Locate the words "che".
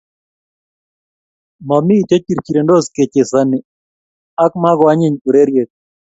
2.07-2.17